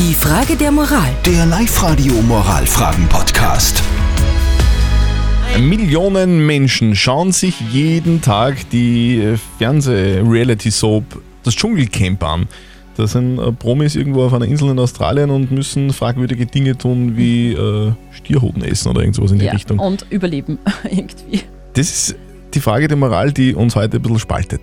Die 0.00 0.14
Frage 0.14 0.56
der 0.56 0.72
Moral. 0.72 1.10
Der 1.26 1.44
Live-Radio 1.44 2.14
Moralfragen-Podcast. 2.22 3.82
Millionen 5.58 6.46
Menschen 6.46 6.96
schauen 6.96 7.32
sich 7.32 7.60
jeden 7.70 8.22
Tag 8.22 8.70
die 8.70 9.34
Fernseh-Reality-Soap 9.58 11.04
Das 11.42 11.54
Dschungelcamp 11.54 12.24
an. 12.24 12.48
Da 12.96 13.06
sind 13.06 13.38
äh, 13.38 13.52
Promis 13.52 13.94
irgendwo 13.94 14.22
auf 14.24 14.32
einer 14.32 14.46
Insel 14.46 14.70
in 14.70 14.78
Australien 14.78 15.28
und 15.28 15.50
müssen 15.50 15.92
fragwürdige 15.92 16.46
Dinge 16.46 16.78
tun 16.78 17.18
wie 17.18 17.52
äh, 17.52 17.92
Stierhoden 18.10 18.64
essen 18.64 18.88
oder 18.88 19.02
irgendwas 19.02 19.32
in 19.32 19.38
die 19.38 19.44
ja, 19.44 19.52
Richtung. 19.52 19.78
und 19.78 20.06
überleben 20.08 20.58
irgendwie. 20.84 21.42
Das 21.74 21.90
ist 21.90 22.16
die 22.54 22.60
Frage 22.60 22.88
der 22.88 22.96
Moral, 22.96 23.34
die 23.34 23.54
uns 23.54 23.76
heute 23.76 23.98
ein 23.98 24.02
bisschen 24.02 24.18
spaltet. 24.18 24.62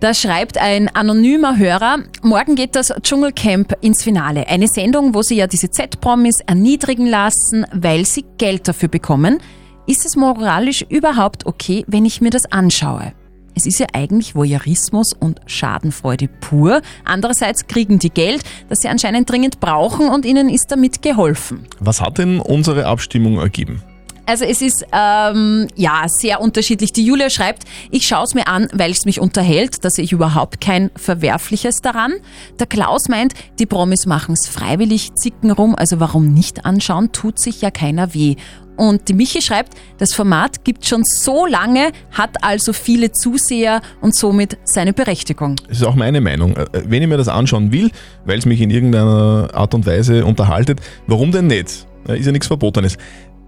Da 0.00 0.14
schreibt 0.14 0.56
ein 0.56 0.88
anonymer 0.88 1.58
Hörer, 1.58 1.98
morgen 2.22 2.54
geht 2.54 2.74
das 2.74 2.90
Dschungelcamp 3.02 3.76
ins 3.82 4.02
Finale. 4.02 4.48
Eine 4.48 4.66
Sendung, 4.66 5.12
wo 5.14 5.20
sie 5.20 5.36
ja 5.36 5.46
diese 5.46 5.70
Z-Promis 5.70 6.40
erniedrigen 6.46 7.06
lassen, 7.06 7.66
weil 7.74 8.06
sie 8.06 8.24
Geld 8.38 8.66
dafür 8.66 8.88
bekommen. 8.88 9.42
Ist 9.86 10.06
es 10.06 10.16
moralisch 10.16 10.86
überhaupt 10.88 11.44
okay, 11.44 11.84
wenn 11.86 12.06
ich 12.06 12.22
mir 12.22 12.30
das 12.30 12.50
anschaue? 12.50 13.12
Es 13.54 13.66
ist 13.66 13.78
ja 13.78 13.88
eigentlich 13.92 14.34
Voyeurismus 14.34 15.12
und 15.12 15.40
Schadenfreude 15.44 16.28
pur. 16.28 16.80
Andererseits 17.04 17.66
kriegen 17.66 17.98
die 17.98 18.08
Geld, 18.08 18.42
das 18.70 18.80
sie 18.80 18.88
anscheinend 18.88 19.28
dringend 19.28 19.60
brauchen 19.60 20.08
und 20.08 20.24
ihnen 20.24 20.48
ist 20.48 20.72
damit 20.72 21.02
geholfen. 21.02 21.66
Was 21.78 22.00
hat 22.00 22.16
denn 22.16 22.40
unsere 22.40 22.86
Abstimmung 22.86 23.38
ergeben? 23.38 23.82
Also 24.30 24.44
es 24.44 24.62
ist 24.62 24.86
ähm, 24.92 25.66
ja 25.74 26.04
sehr 26.06 26.40
unterschiedlich. 26.40 26.92
Die 26.92 27.04
Julia 27.04 27.30
schreibt, 27.30 27.64
ich 27.90 28.06
schaue 28.06 28.22
es 28.22 28.32
mir 28.32 28.46
an, 28.46 28.68
weil 28.72 28.92
es 28.92 29.04
mich 29.04 29.18
unterhält. 29.18 29.84
Da 29.84 29.90
sehe 29.90 30.04
ich 30.04 30.12
überhaupt 30.12 30.60
kein 30.60 30.92
Verwerfliches 30.94 31.80
daran. 31.82 32.12
Der 32.60 32.68
Klaus 32.68 33.08
meint, 33.08 33.34
die 33.58 33.66
Promis 33.66 34.06
machen 34.06 34.34
es 34.34 34.46
freiwillig, 34.46 35.16
zicken 35.16 35.50
rum, 35.50 35.74
also 35.74 35.98
warum 35.98 36.32
nicht 36.32 36.64
anschauen, 36.64 37.10
tut 37.10 37.40
sich 37.40 37.60
ja 37.60 37.72
keiner 37.72 38.14
weh. 38.14 38.36
Und 38.76 39.08
die 39.08 39.14
Michi 39.14 39.42
schreibt, 39.42 39.74
das 39.98 40.14
Format 40.14 40.64
gibt 40.64 40.86
schon 40.86 41.02
so 41.04 41.44
lange, 41.46 41.90
hat 42.12 42.44
also 42.44 42.72
viele 42.72 43.10
Zuseher 43.10 43.82
und 44.00 44.14
somit 44.14 44.58
seine 44.62 44.92
Berechtigung. 44.92 45.56
Das 45.66 45.78
ist 45.78 45.84
auch 45.84 45.96
meine 45.96 46.20
Meinung. 46.20 46.56
Äh, 46.56 46.66
Wenn 46.86 47.02
ich 47.02 47.08
mir 47.08 47.16
das 47.16 47.26
anschauen 47.26 47.72
will, 47.72 47.90
weil 48.26 48.38
es 48.38 48.46
mich 48.46 48.60
in 48.60 48.70
irgendeiner 48.70 49.48
Art 49.54 49.74
und 49.74 49.86
Weise 49.86 50.24
unterhaltet, 50.24 50.80
warum 51.08 51.32
denn 51.32 51.48
nicht? 51.48 51.84
Ja, 52.06 52.14
Ist 52.14 52.26
ja 52.26 52.32
nichts 52.32 52.46
Verbotenes. 52.46 52.96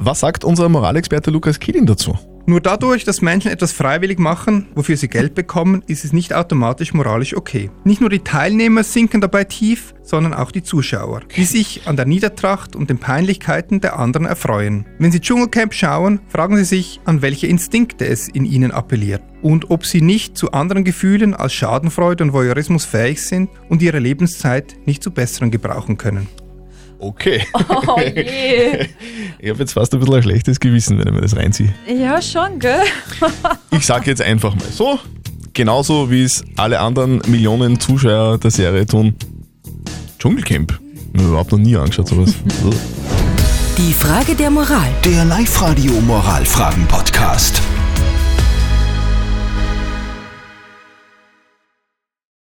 Was 0.00 0.20
sagt 0.20 0.44
unser 0.44 0.68
Moralexperte 0.68 1.32
Lukas 1.32 1.58
Kielin 1.58 1.84
dazu? 1.84 2.16
Nur 2.46 2.60
dadurch, 2.60 3.02
dass 3.02 3.20
Menschen 3.20 3.50
etwas 3.50 3.72
freiwillig 3.72 4.20
machen, 4.20 4.68
wofür 4.76 4.96
sie 4.96 5.08
Geld 5.08 5.34
bekommen, 5.34 5.82
ist 5.88 6.04
es 6.04 6.12
nicht 6.12 6.32
automatisch 6.32 6.94
moralisch 6.94 7.36
okay. 7.36 7.68
Nicht 7.82 8.00
nur 8.00 8.08
die 8.08 8.20
Teilnehmer 8.20 8.84
sinken 8.84 9.20
dabei 9.20 9.42
tief, 9.42 9.94
sondern 10.02 10.34
auch 10.34 10.52
die 10.52 10.62
Zuschauer, 10.62 11.22
die 11.36 11.42
sich 11.44 11.82
an 11.86 11.96
der 11.96 12.06
Niedertracht 12.06 12.76
und 12.76 12.88
den 12.90 12.98
Peinlichkeiten 12.98 13.80
der 13.80 13.98
anderen 13.98 14.24
erfreuen. 14.24 14.86
Wenn 15.00 15.10
sie 15.10 15.20
Dschungelcamp 15.20 15.74
schauen, 15.74 16.20
fragen 16.28 16.56
sie 16.56 16.64
sich, 16.64 17.00
an 17.04 17.20
welche 17.20 17.48
Instinkte 17.48 18.06
es 18.06 18.28
in 18.28 18.44
ihnen 18.44 18.70
appelliert 18.70 19.22
und 19.42 19.70
ob 19.70 19.84
sie 19.84 20.00
nicht 20.00 20.38
zu 20.38 20.52
anderen 20.52 20.84
Gefühlen 20.84 21.34
als 21.34 21.52
Schadenfreude 21.54 22.22
und 22.22 22.32
Voyeurismus 22.32 22.84
fähig 22.84 23.20
sind 23.20 23.50
und 23.68 23.82
ihre 23.82 23.98
Lebenszeit 23.98 24.76
nicht 24.86 25.02
zu 25.02 25.10
besseren 25.10 25.50
gebrauchen 25.50 25.98
können. 25.98 26.28
Okay. 26.98 27.42
Oh 27.86 28.00
je. 28.00 28.86
Ich 29.38 29.48
habe 29.50 29.60
jetzt 29.60 29.72
fast 29.72 29.92
ein 29.94 30.00
bisschen 30.00 30.14
ein 30.16 30.22
schlechtes 30.22 30.60
Gewissen, 30.60 30.98
wenn 30.98 31.06
ich 31.06 31.14
mir 31.14 31.20
das 31.20 31.36
reinziehe. 31.36 31.72
Ja, 31.86 32.20
schon, 32.20 32.58
gell? 32.58 32.82
Ich 33.70 33.86
sage 33.86 34.10
jetzt 34.10 34.20
einfach 34.22 34.54
mal 34.54 34.66
so, 34.70 34.98
genauso 35.54 36.10
wie 36.10 36.24
es 36.24 36.44
alle 36.56 36.80
anderen 36.80 37.22
Millionen 37.26 37.78
Zuschauer 37.78 38.38
der 38.38 38.50
Serie 38.50 38.86
tun. 38.86 39.14
Dschungelcamp. 40.18 40.78
Ich 41.14 41.20
habe 41.20 41.28
überhaupt 41.30 41.52
noch 41.52 41.58
nie 41.58 41.76
angeschaut 41.76 42.08
sowas. 42.08 42.34
Die 43.78 43.92
Frage 43.92 44.34
der 44.34 44.50
Moral. 44.50 44.90
Der 45.04 45.24
Live-Radio 45.24 45.92
Moralfragen-Podcast. 46.00 47.62